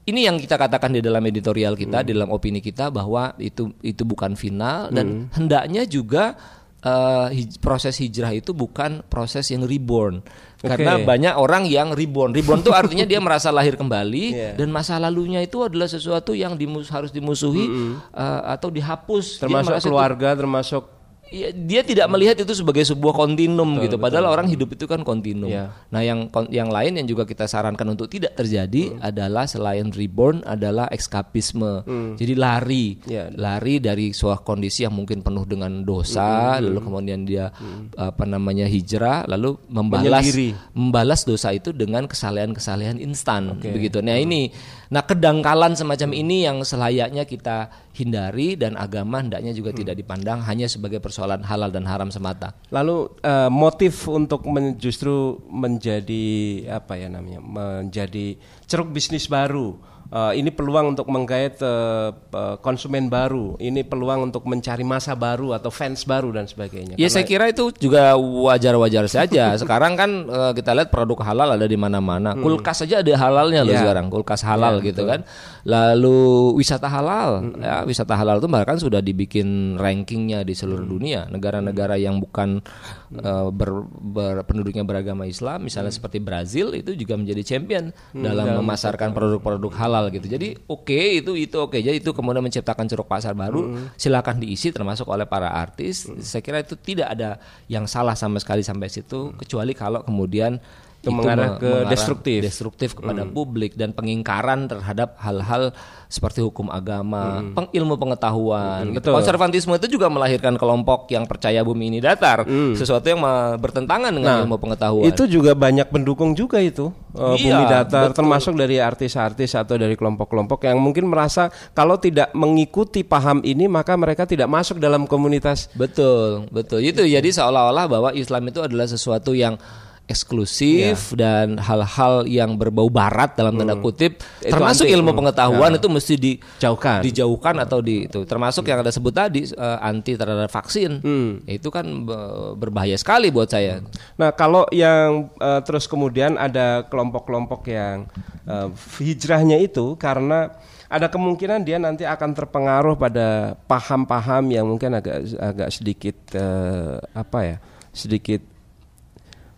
ini 0.07 0.21
yang 0.23 0.37
kita 0.37 0.55
katakan 0.55 0.91
di 0.91 1.01
dalam 1.01 1.21
editorial 1.21 1.75
kita, 1.75 2.01
di 2.01 2.15
dalam 2.15 2.31
opini 2.31 2.59
kita 2.59 2.89
bahwa 2.89 3.35
itu 3.37 3.75
itu 3.81 4.03
bukan 4.03 4.33
final 4.33 4.89
dan 4.89 5.07
Hmm. 5.07 5.35
hendaknya 5.35 5.83
juga 5.83 6.35
eh, 6.79 7.27
hij- 7.35 7.59
proses 7.59 7.99
hijrah 7.99 8.31
itu 8.31 8.55
bukan 8.55 9.03
proses 9.05 9.51
yang 9.51 9.67
reborn. 9.67 10.23
Karena 10.57 10.95
Oke. 10.95 11.03
banyak 11.03 11.35
orang 11.35 11.67
yang 11.67 11.91
reborn. 11.91 12.31
Reborn 12.31 12.63
itu 12.63 12.71
artinya 12.71 13.03
dia 13.03 13.19
merasa 13.19 13.51
lahir 13.51 13.75
kembali 13.75 14.25
Iya. 14.33 14.51
dan 14.55 14.71
masa 14.71 14.95
lalunya 14.97 15.43
itu 15.43 15.67
adalah 15.67 15.87
sesuatu 15.87 16.31
yang 16.31 16.55
dimus 16.55 16.87
harus 16.89 17.11
dimusuhi 17.11 17.67
eh, 18.07 18.41
atau 18.47 18.71
dihapus. 18.71 19.43
Termasuk 19.43 19.67
merasa 19.67 19.83
itu 19.83 19.91
keluarga 19.91 20.29
termasuk 20.33 20.83
Iya, 21.27 21.51
dia 21.51 21.83
tidak 21.83 22.07
melihat 22.07 22.39
itu 22.39 22.55
sebagai 22.55 22.87
sebuah 22.87 23.11
kontinum 23.11 23.83
gitu. 23.83 23.99
Padahal 23.99 24.31
orang 24.31 24.47
hidup 24.47 24.79
itu 24.79 24.87
kan 24.87 25.03
kontinum. 25.03 25.51
Iya. 25.51 25.75
Nah, 25.91 26.01
yang 26.07 26.31
yang 26.55 26.71
lain 26.71 27.03
yang 27.03 27.07
juga 27.11 27.27
kita 27.27 27.51
sarankan 27.51 27.99
untuk 27.99 28.07
tidak 28.07 28.39
terjadi 28.39 28.95
adalah 29.03 29.51
selain 29.51 29.91
reborn 29.91 30.47
adalah 30.47 30.87
ekskapisme. 30.87 31.83
Jadi 32.15 32.35
lari, 32.39 33.03
Iya. 33.11 33.35
lari 33.35 33.83
dari 33.83 34.15
suatu 34.15 34.47
kondisi 34.47 34.87
yang 34.87 34.95
mungkin 34.95 35.27
penuh 35.27 35.43
dengan 35.43 35.83
dosa, 35.83 36.63
lalu 36.63 36.79
kemudian 36.79 37.27
dia 37.27 37.51
apa 37.99 38.23
namanya 38.23 38.71
hijrah, 38.71 39.27
lalu 39.27 39.59
membalas 39.67 40.23
Menyendiri. 40.31 40.55
membalas 40.79 41.27
dosa 41.27 41.51
itu 41.51 41.75
dengan 41.75 42.07
kesalehan-kesalehan 42.07 43.03
instan 43.03 43.59
begitu. 43.59 43.99
Nah, 43.99 44.15
ini 44.15 44.55
nah 44.87 45.03
kedangkalan 45.03 45.75
semacam 45.75 46.15
ini 46.15 46.47
yang 46.47 46.63
selayaknya 46.63 47.27
kita 47.27 47.67
hindari 47.91 48.55
dan 48.55 48.79
agama 48.79 49.19
hendaknya 49.19 49.51
juga 49.51 49.75
tidak 49.75 49.99
dipandang 49.99 50.45
hanya 50.47 50.71
sebagai 50.71 51.03
persoalan 51.17 51.49
halal 51.49 51.73
dan 51.73 51.89
haram 51.89 52.13
semata. 52.13 52.53
Lalu 52.69 53.09
eh, 53.25 53.49
motif 53.49 54.05
untuk 54.05 54.45
men- 54.45 54.77
justru 54.77 55.41
menjadi 55.49 56.29
apa 56.69 57.01
ya 57.01 57.09
namanya 57.09 57.41
menjadi 57.41 58.37
ceruk 58.69 58.93
bisnis 58.93 59.25
baru. 59.25 59.81
Eh, 60.07 60.39
ini 60.39 60.55
peluang 60.55 60.95
untuk 60.95 61.11
menggait 61.11 61.59
eh, 61.59 62.09
pe- 62.15 62.57
konsumen 62.63 63.11
baru. 63.11 63.59
Ini 63.59 63.83
peluang 63.83 64.31
untuk 64.31 64.47
mencari 64.47 64.87
masa 64.87 65.19
baru 65.19 65.51
atau 65.51 65.67
fans 65.67 66.07
baru 66.07 66.31
dan 66.31 66.47
sebagainya. 66.47 66.95
Ya 66.95 67.11
saya 67.11 67.27
kira 67.27 67.51
itu 67.51 67.75
juga 67.75 68.15
wajar-wajar 68.15 69.11
saja. 69.11 69.51
Sekarang 69.61 69.99
kan 69.99 70.11
eh, 70.25 70.53
kita 70.55 70.79
lihat 70.79 70.95
produk 70.95 71.19
halal 71.27 71.59
ada 71.59 71.67
di 71.67 71.75
mana-mana. 71.75 72.39
Kulkas 72.39 72.87
saja 72.87 73.03
ada 73.03 73.13
halalnya 73.19 73.67
loh 73.67 73.75
Ya. 73.75 73.83
sekarang. 73.83 74.07
Kulkas 74.07 74.47
halal 74.47 74.79
gitu 74.79 75.03
kan. 75.03 75.27
Lalu 75.67 76.55
wisata 76.55 76.87
halal, 76.87 77.59
ya 77.59 77.83
wisata 77.83 78.15
halal 78.15 78.39
itu 78.39 78.47
bahkan 78.47 78.79
sudah 78.79 79.03
dibikin 79.03 79.75
rankingnya 79.75 80.47
di 80.47 80.55
seluruh 80.55 80.87
dunia. 80.87 81.27
Negara-negara 81.27 81.99
yang 81.99 82.23
bukan 82.23 82.63
eh, 83.11 83.49
ber- 83.51 83.91
ber- 83.91 84.47
penduduknya 84.47 84.87
beragama 84.87 85.27
Islam, 85.27 85.67
misalnya 85.67 85.91
seperti 85.91 86.23
Brazil 86.23 86.71
itu 86.73 86.95
juga 86.95 87.19
menjadi 87.19 87.43
champion 87.43 87.91
dalam 88.15 88.63
memasarkan 88.63 89.11
produk-produk 89.11 89.73
halal 89.75 89.96
gitu. 90.13 90.27
Jadi 90.29 90.57
oke 90.69 91.01
itu 91.25 91.33
itu 91.37 91.57
oke. 91.57 91.79
Jadi 91.81 92.01
itu 92.01 92.11
kemudian 92.13 92.45
menciptakan 92.45 92.85
ceruk 92.87 93.09
pasar 93.09 93.33
baru. 93.33 93.75
Silakan 93.97 94.41
diisi 94.41 94.71
termasuk 94.71 95.09
oleh 95.09 95.25
para 95.25 95.53
artis. 95.53 96.09
Saya 96.21 96.45
kira 96.45 96.61
itu 96.61 96.77
tidak 96.77 97.13
ada 97.13 97.41
yang 97.67 97.89
salah 97.89 98.15
sama 98.15 98.37
sekali 98.41 98.61
sampai 98.61 98.93
situ 98.93 99.33
kecuali 99.37 99.73
kalau 99.73 100.05
kemudian 100.05 100.61
Itu 100.99 101.13
mengarah 101.13 101.55
me- 101.55 101.59
ke 101.59 101.69
mengarah 101.69 101.91
destruktif. 101.91 102.41
destruktif 102.41 102.91
kepada 102.93 103.23
publik 103.25 103.73
dan 103.73 103.91
pengingkaran 103.91 104.67
terhadap 104.67 105.15
hal-hal 105.17 105.71
seperti 106.07 106.39
hukum 106.39 106.67
agama, 106.67 107.43
peng- 107.53 107.71
ilmu 107.73 107.95
pengetahuan. 107.95 108.89
gitu. 108.89 108.99
betul. 109.01 109.13
Konservatisme 109.13 109.73
itu 109.75 109.89
juga 109.89 110.07
melahirkan 110.07 110.55
kelompok 110.55 111.07
yang 111.09 111.25
percaya 111.25 111.61
bumi 111.61 111.89
ini 111.89 111.99
datar, 111.99 112.43
sesuatu 112.73 113.05
yang 113.05 113.23
bertentangan 113.57 114.11
dengan 114.11 114.43
ilmu 114.43 114.57
pengetahuan. 114.57 115.05
Itu 115.05 115.27
juga 115.27 115.53
banyak 115.53 115.87
pendukung 115.89 116.33
juga 116.33 116.59
itu 116.59 116.91
eh, 117.13 117.35
Iya, 117.37 117.55
bumi 117.55 117.65
datar 117.67 118.05
betul. 118.11 118.17
termasuk 118.17 118.55
dari 118.55 118.77
artis-artis 118.77 119.53
atau 119.53 119.75
dari 119.75 119.95
kelompok-kelompok 119.95 120.63
yang 120.65 120.79
mungkin 120.79 121.07
merasa 121.07 121.47
kalau 121.73 121.97
tidak 121.97 122.31
mengikuti 122.33 123.03
paham 123.03 123.43
ini 123.43 123.67
maka 123.67 123.95
mereka 123.95 124.25
tidak 124.25 124.47
masuk 124.47 124.77
dalam 124.77 125.05
komunitas 125.05 125.69
Betul, 125.73 126.47
betul. 126.49 126.81
Itu 126.81 127.03
jadi 127.03 127.27
seolah-olah 127.27 127.87
bahwa 127.87 128.11
Islam 128.11 128.47
itu 128.47 128.61
adalah 128.61 128.85
sesuatu 128.85 129.33
yang 129.33 129.59
eksklusif 130.07 131.13
dan 131.13 131.59
hal-hal 131.59 132.25
yang 132.25 132.55
berbau 132.55 132.87
barat 132.87 133.35
dalam 133.35 133.55
tanda 133.55 133.75
kutip 133.77 134.23
Itu 134.39 134.51
termasuk 134.51 134.87
anti- 134.87 134.95
ilmu 134.95 135.11
hmm. 135.11 135.19
pengetahuan 135.19 135.71
Ya. 135.73 135.79
itu 135.79 135.89
mesti 135.89 136.15
Jauhkan. 136.57 137.01
dijauhkan 137.03 137.55
atau 137.59 137.79
di 137.79 138.07
itu 138.07 138.23
termasuk 138.23 138.65
yang 138.65 138.81
ada 138.81 138.89
sebut 138.89 139.11
tadi 139.11 139.45
eh, 139.47 139.79
anti 139.81 140.15
terhadap 140.15 140.47
vaksin 140.47 141.03
Hmm. 141.03 141.43
itu 141.45 141.69
kan 141.69 141.85
be- 142.03 142.27
berbahaya 142.57 142.95
sekali 142.95 143.29
buat 143.29 143.47
saya 143.47 143.83
Nah, 144.15 144.31
kalau 144.31 144.65
yang 144.71 145.29
eh, 145.37 145.61
terus 145.63 145.85
kemudian 145.85 146.35
ada 146.37 146.87
kelompok-kelompok 146.87 147.67
yang 147.67 148.07
eh, 148.45 148.69
hijrahnya 148.97 149.59
itu 149.59 149.95
karena 149.97 150.55
ada 150.87 151.11
kemungkinan 151.11 151.61
dia 151.61 151.77
nanti 151.77 152.07
akan 152.07 152.31
terpengaruh 152.33 152.95
pada 152.95 153.59
paham-paham 153.67 154.45
yang 154.49 154.65
mungkin 154.65 154.95
agak 154.95 155.19
agak 155.35 155.69
sedikit 155.69 156.15
eh, 156.31 156.95
apa 157.13 157.39
ya, 157.43 157.57
sedikit 157.91 158.39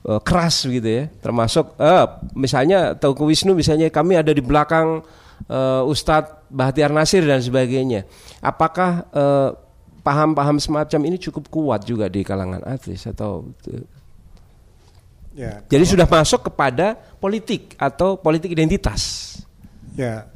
eh, 0.07 0.21
keras 0.23 0.67
gitu 0.67 0.87
ya. 0.87 1.11
Termasuk 1.19 1.75
eh, 1.81 2.05
misalnya 2.39 2.95
Teuku 2.95 3.27
Wisnu 3.27 3.57
misalnya 3.57 3.91
kami 3.91 4.15
ada 4.19 4.31
di 4.31 4.43
belakang 4.45 5.03
eh, 5.49 5.83
Ustadz 5.83 6.51
Bahtiar 6.53 6.93
Nasir 6.95 7.25
dan 7.25 7.43
sebagainya. 7.43 8.05
Apakah 8.45 9.09
eh, 9.11 9.51
paham-paham 10.05 10.57
semacam 10.63 11.01
ini 11.11 11.17
cukup 11.21 11.51
kuat 11.53 11.85
juga 11.85 12.07
di 12.09 12.23
kalangan 12.23 12.63
artis 12.65 13.05
atau 13.09 13.45
Ya, 15.39 15.63
jadi 15.71 15.87
sudah 15.87 16.03
masuk 16.11 16.51
kepada 16.51 16.99
politik 17.23 17.79
atau 17.79 18.19
politik 18.19 18.51
identitas. 18.51 19.39
ya 19.95 20.27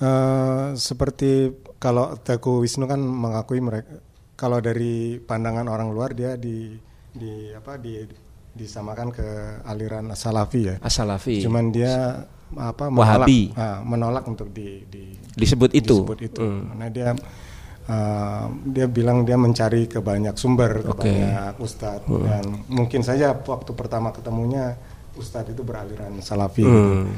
eh, 0.00 0.72
seperti 0.72 1.52
kalau 1.76 2.16
Teguh 2.16 2.64
Wisnu 2.64 2.88
kan 2.88 2.96
mengakui 2.96 3.60
mereka 3.60 4.00
kalau 4.32 4.60
dari 4.64 5.20
pandangan 5.20 5.68
orang 5.68 5.92
luar 5.92 6.16
dia 6.16 6.40
di 6.40 6.72
di 7.12 7.52
apa 7.52 7.76
di 7.76 8.00
disamakan 8.56 9.12
ke 9.12 9.26
aliran 9.68 10.08
Salafi 10.16 10.60
ya. 10.64 10.74
Asalafi. 10.80 11.44
Cuman 11.44 11.68
dia 11.70 12.24
apa 12.56 12.88
Wahabi. 12.88 13.52
menolak 13.52 13.58
ah, 13.58 13.78
menolak 13.82 14.24
untuk 14.24 14.48
di, 14.50 14.82
di 14.88 15.12
disebut 15.36 15.70
itu. 15.76 16.00
disebut 16.02 16.18
itu. 16.24 16.40
Karena 16.40 16.86
dia 16.88 17.08
uh, 17.90 18.44
dia 18.64 18.86
bilang 18.88 19.26
dia 19.26 19.36
mencari 19.36 19.84
ke 19.84 19.98
banyak 20.00 20.34
sumber, 20.38 20.80
ke 20.80 20.90
Oke. 20.94 21.10
banyak 21.10 21.58
ustadz 21.60 22.06
dan 22.06 22.44
mungkin 22.70 23.02
saja 23.02 23.34
waktu 23.34 23.70
pertama 23.74 24.14
ketemunya 24.14 24.78
ustadz 25.14 25.52
itu 25.52 25.60
beraliran 25.60 26.16
salafi. 26.22 26.64
Hmm. 26.64 27.12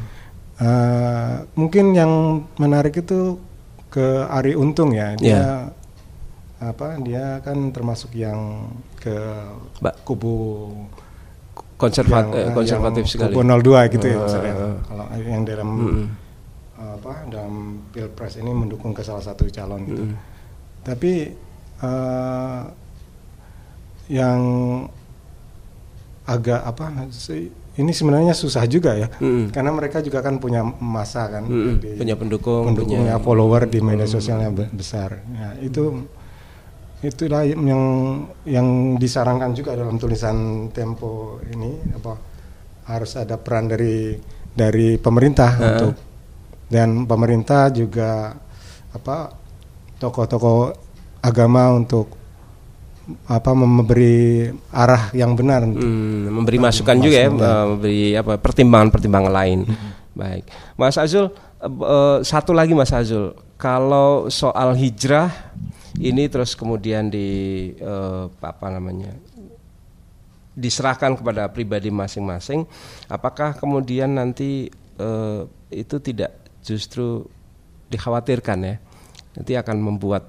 Uh, 0.59 1.47
mungkin 1.55 1.95
yang 1.95 2.43
menarik 2.59 2.99
itu 2.99 3.39
ke 3.89 4.27
Ari 4.27 4.59
Untung 4.59 4.91
ya. 4.91 5.15
Dia 5.15 5.31
Ya. 5.31 5.45
apa? 6.59 6.99
Dia 6.99 7.39
kan 7.47 7.71
termasuk 7.71 8.17
yang 8.19 8.67
ke 8.99 9.15
Ba- 9.79 9.95
kubu 10.03 10.67
Konservat- 11.79 12.35
eh, 12.35 12.51
yang- 12.51 12.57
konservatif 12.59 13.03
yang 13.07 13.13
sekali. 13.15 13.33
Kubu 13.33 13.41
02 13.47 13.87
gitu 13.95 14.07
ya 14.11 14.17
Uh, 14.19 14.21
maksudnya. 14.21 14.53
uh, 14.53 14.63
uh. 14.67 14.75
Kalau 14.83 15.05
yang 15.23 15.43
dalam 15.47 15.69
Mm-mm. 15.71 16.07
apa 16.79 17.13
dalam 17.27 17.55
pilpres 17.91 18.35
ini 18.37 18.51
mendukung 18.51 18.91
ke 18.91 19.01
salah 19.01 19.23
satu 19.23 19.47
calon 19.47 19.87
gitu. 19.87 20.05
Tapi 20.83 21.13
eh, 21.79 22.61
yang 24.09 24.41
agak 26.25 26.61
apa 26.61 27.09
sih 27.09 27.49
ini 27.79 27.95
sebenarnya 27.95 28.35
susah 28.35 28.67
juga 28.67 28.93
ya 28.93 29.09
mm. 29.09 29.49
karena 29.49 29.71
mereka 29.73 30.03
juga 30.03 30.21
kan 30.21 30.37
punya 30.37 30.61
masa 30.61 31.25
kan 31.31 31.47
mm. 31.47 31.75
di, 31.81 31.91
punya 31.97 32.17
pendukung 32.19 32.69
pendukungnya 32.69 33.17
punya 33.17 33.25
follower 33.25 33.63
di 33.65 33.79
media 33.81 34.05
sosialnya 34.05 34.51
besar 34.69 35.25
ya, 35.25 35.49
itu 35.63 36.05
itulah 36.99 37.47
yang 37.47 37.83
yang 38.43 38.99
disarankan 38.99 39.55
juga 39.55 39.79
dalam 39.79 39.97
tulisan 40.03 40.67
Tempo 40.75 41.39
ini 41.47 41.95
apa 41.95 42.13
harus 42.91 43.15
ada 43.15 43.39
peran 43.39 43.71
dari 43.71 44.19
dari 44.51 44.99
pemerintah 44.99 45.51
uh. 45.55 45.63
untuk 45.71 45.95
dan 46.69 47.07
pemerintah 47.07 47.71
juga 47.71 48.35
apa 48.91 49.31
tokoh-tokoh 50.03 50.75
agama 51.23 51.71
untuk 51.73 52.19
apa 53.25 53.57
memberi 53.57 54.53
arah 54.69 55.09
yang 55.17 55.33
benar 55.33 55.65
hmm, 55.65 56.29
memberi 56.29 56.61
masukan 56.61 57.01
juga 57.01 57.17
ya 57.25 57.31
uh, 57.33 57.65
memberi 57.73 58.13
apa 58.13 58.37
pertimbangan-pertimbangan 58.37 59.33
lain 59.33 59.59
hmm. 59.65 59.91
baik 60.13 60.45
Mas 60.77 61.01
Azul 61.01 61.33
uh, 61.63 62.21
satu 62.21 62.53
lagi 62.53 62.77
Mas 62.77 62.93
Azul 62.93 63.33
kalau 63.57 64.29
soal 64.29 64.77
hijrah 64.77 65.33
ini 65.99 66.31
terus 66.31 66.55
kemudian 66.55 67.11
di 67.11 67.29
uh, 67.83 68.31
apa 68.39 68.67
namanya 68.71 69.15
diserahkan 70.59 71.15
kepada 71.15 71.47
pribadi 71.55 71.91
masing-masing. 71.91 72.67
Apakah 73.07 73.55
kemudian 73.55 74.19
nanti 74.19 74.67
uh, 74.99 75.47
itu 75.71 75.97
tidak 76.03 76.35
justru 76.67 77.23
dikhawatirkan 77.91 78.59
ya? 78.67 78.77
Nanti 79.39 79.53
akan 79.55 79.77
membuat 79.79 80.27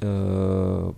uh, 0.00 0.88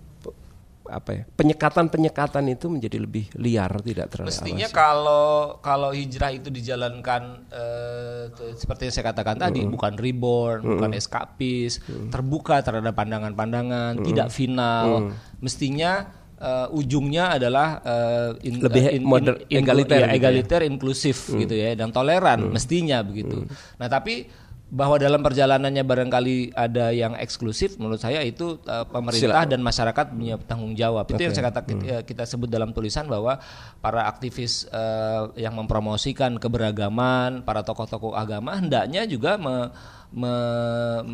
apa 0.90 1.10
ya 1.14 1.22
penyekatan 1.38 1.86
penyekatan 1.88 2.44
itu 2.50 2.66
menjadi 2.66 2.98
lebih 2.98 3.30
liar 3.38 3.70
tidak 3.80 4.10
terlalu 4.10 4.28
mestinya 4.34 4.66
kalau 4.74 5.58
kalau 5.62 5.90
hijrah 5.94 6.34
itu 6.34 6.50
dijalankan 6.50 7.46
eh, 7.48 8.22
seperti 8.58 8.90
yang 8.90 8.94
saya 8.94 9.06
katakan 9.14 9.36
mm. 9.38 9.42
tadi 9.46 9.60
bukan 9.70 9.94
reborn 9.96 10.60
mm. 10.66 10.70
bukan 10.76 10.90
eskapis 10.98 11.80
mm. 11.86 12.08
terbuka 12.10 12.60
terhadap 12.60 12.92
pandangan-pandangan 12.92 14.02
mm. 14.02 14.04
tidak 14.04 14.28
final 14.34 15.08
mm. 15.08 15.40
mestinya 15.40 16.20
uh, 16.40 16.66
ujungnya 16.72 17.36
adalah 17.36 17.68
uh, 17.84 18.30
in, 18.42 18.58
lebih 18.58 18.84
in, 18.96 19.02
modern, 19.04 19.38
in, 19.46 19.62
egaliter, 19.62 20.00
ya, 20.00 20.08
egaliter 20.16 20.60
ya. 20.64 20.66
inklusif 20.66 21.30
mm. 21.30 21.38
gitu 21.46 21.54
ya 21.54 21.76
dan 21.76 21.92
toleran 21.92 22.48
mm. 22.48 22.52
mestinya 22.56 22.98
begitu. 23.04 23.44
Mm. 23.44 23.48
Nah 23.78 23.88
tapi 23.92 24.26
bahwa 24.70 25.02
dalam 25.02 25.18
perjalanannya 25.18 25.82
barangkali 25.82 26.54
ada 26.54 26.94
yang 26.94 27.18
eksklusif 27.18 27.74
menurut 27.74 27.98
saya 27.98 28.22
itu 28.22 28.54
uh, 28.70 28.86
pemerintah 28.86 29.42
dan 29.42 29.58
masyarakat 29.66 30.14
punya 30.14 30.38
tanggung 30.46 30.78
jawab 30.78 31.10
okay. 31.10 31.18
itu 31.18 31.22
yang 31.26 31.34
saya 31.34 31.50
kata 31.50 31.60
kita, 31.66 31.82
hmm. 31.82 32.04
kita 32.06 32.22
sebut 32.22 32.46
dalam 32.46 32.70
tulisan 32.70 33.10
bahwa 33.10 33.42
para 33.82 34.06
aktivis 34.06 34.70
uh, 34.70 35.34
yang 35.34 35.58
mempromosikan 35.58 36.38
keberagaman 36.38 37.42
para 37.42 37.66
tokoh-tokoh 37.66 38.14
agama 38.14 38.62
hendaknya 38.62 39.10
juga 39.10 39.34
me, 39.42 39.74
me, 40.14 40.32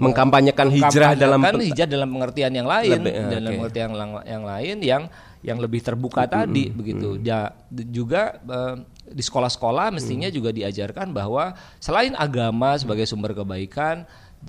mengkampanyekan 0.05 0.69
hijrah 0.69 1.17
dalam 1.17 1.41
hijrah 1.41 1.89
dalam 1.89 2.13
pengertian 2.13 2.53
yang 2.53 2.69
lain 2.69 3.01
lebih, 3.01 3.13
okay. 3.17 3.33
dalam 3.41 3.53
pengertian 3.57 3.89
yang, 3.89 4.13
yang 4.29 4.45
lain 4.45 4.77
yang 4.85 5.03
yang 5.41 5.59
lebih 5.63 5.81
terbuka 5.81 6.25
mm 6.25 6.29
-hmm. 6.29 6.37
tadi 6.45 6.65
begitu 6.77 7.09
mm 7.17 7.19
-hmm. 7.25 7.29
ya 7.29 7.41
juga 7.89 8.37
uh, 8.53 8.77
di 9.07 9.23
sekolah-sekolah 9.23 9.95
mestinya 9.95 10.27
hmm. 10.27 10.37
juga 10.37 10.51
diajarkan 10.51 11.15
bahwa 11.15 11.55
selain 11.79 12.13
agama 12.19 12.75
sebagai 12.75 13.07
sumber 13.07 13.33
kebaikan, 13.33 14.03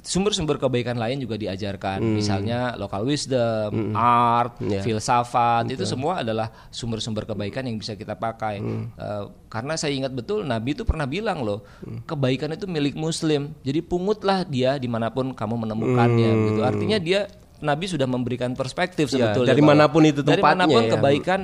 sumber-sumber 0.04 0.62
kebaikan 0.62 0.98
lain 0.98 1.18
juga 1.22 1.40
diajarkan. 1.40 2.02
Hmm. 2.02 2.16
Misalnya 2.18 2.76
local 2.78 3.08
wisdom, 3.08 3.70
hmm. 3.72 3.94
art, 3.98 4.58
yeah. 4.62 4.84
filsafat, 4.84 5.66
betul. 5.70 5.76
itu 5.80 5.84
semua 5.88 6.22
adalah 6.22 6.52
sumber-sumber 6.70 7.26
kebaikan 7.26 7.66
yang 7.66 7.78
bisa 7.80 7.98
kita 7.98 8.14
pakai. 8.18 8.62
Hmm. 8.62 8.94
Uh, 8.98 9.34
karena 9.48 9.74
saya 9.80 9.96
ingat 9.96 10.14
betul 10.14 10.44
Nabi 10.44 10.76
itu 10.78 10.84
pernah 10.84 11.08
bilang 11.10 11.42
loh, 11.42 11.64
hmm. 11.86 12.06
kebaikan 12.06 12.54
itu 12.54 12.66
milik 12.70 12.94
muslim. 12.94 13.56
Jadi 13.64 13.80
pungutlah 13.82 14.46
dia 14.46 14.76
di 14.78 14.90
mana 14.90 15.10
pun 15.10 15.34
kamu 15.34 15.56
menemukannya 15.66 16.30
hmm. 16.34 16.44
gitu. 16.52 16.62
Artinya 16.62 16.98
dia 17.02 17.22
Nabi 17.64 17.86
sudah 17.90 18.06
memberikan 18.06 18.54
perspektif 18.54 19.10
ya, 19.10 19.34
sebetulnya. 19.34 19.50
dari 19.54 19.64
mana 19.66 19.86
pun 19.90 20.04
itu 20.06 20.22
tempatnya. 20.22 20.38
Dari 20.38 20.44
mana 20.46 20.64
pun 20.70 20.84
ya. 20.84 20.92
kebaikan 20.94 21.40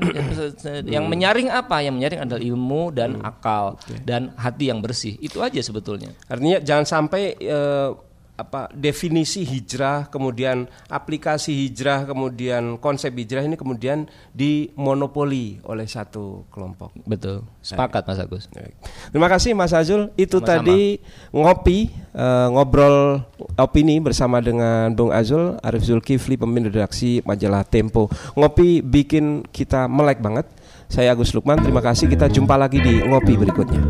yang 0.85 1.05
menyaring 1.09 1.49
apa? 1.49 1.81
Yang 1.81 1.95
menyaring 1.97 2.19
adalah 2.23 2.41
ilmu 2.41 2.83
dan 2.93 3.09
hmm. 3.17 3.29
akal 3.29 3.77
okay. 3.81 3.97
dan 4.05 4.31
hati 4.37 4.69
yang 4.69 4.79
bersih. 4.79 5.17
Itu 5.17 5.41
aja 5.41 5.59
sebetulnya. 5.59 6.13
Artinya 6.29 6.61
jangan 6.61 6.85
sampai 6.85 7.37
uh, 7.49 8.12
apa 8.33 8.65
definisi 8.73 9.45
hijrah, 9.45 10.09
kemudian 10.09 10.65
aplikasi 10.89 11.53
hijrah, 11.53 12.09
kemudian 12.09 12.81
konsep 12.81 13.13
hijrah 13.13 13.45
ini 13.45 13.53
kemudian 13.53 14.09
dimonopoli 14.33 15.61
oleh 15.69 15.85
satu 15.85 16.49
kelompok. 16.49 16.97
Betul. 17.05 17.45
Sepakat 17.61 18.09
Mas 18.09 18.19
Agus. 18.19 18.43
Terima 19.13 19.29
kasih 19.29 19.53
Mas 19.53 19.71
Azul. 19.71 20.09
Itu 20.17 20.41
Sama-sama. 20.41 20.65
tadi 20.65 20.97
ngopi 21.29 21.93
uh, 22.17 22.49
ngobrol 22.49 23.21
opini 23.53 24.01
bersama 24.01 24.41
dengan 24.41 24.89
Bung 24.97 25.13
Azul, 25.13 25.61
Arif 25.61 25.85
Zulkifli 25.85 26.33
pemimpin 26.33 26.73
redaksi 26.73 27.21
majalah 27.21 27.61
Tempo. 27.61 28.09
Ngopi 28.33 28.81
bikin 28.81 29.45
kita 29.53 29.85
melek 29.85 30.19
banget. 30.19 30.49
Saya 30.89 31.13
Agus 31.13 31.33
Lukman. 31.33 31.61
Terima 31.61 31.81
kasih. 31.81 32.05
Kita 32.09 32.29
jumpa 32.29 32.53
lagi 32.53 32.77
di 32.77 33.01
ngopi 33.01 33.33
berikutnya. 33.33 33.81